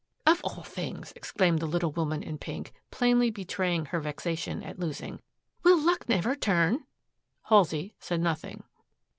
"Of 0.25 0.41
all 0.43 0.63
things," 0.63 1.13
exclaimed 1.15 1.59
the 1.59 1.67
little 1.67 1.91
woman 1.91 2.23
in 2.23 2.39
pink, 2.39 2.73
plainly 2.89 3.29
betraying 3.29 3.85
her 3.85 3.99
vexation 3.99 4.63
at 4.63 4.79
losing. 4.79 5.21
"Will 5.61 5.77
luck 5.79 6.09
never 6.09 6.33
turn?" 6.35 6.85
Halsey 7.43 7.93
said 7.99 8.19
nothing. 8.21 8.63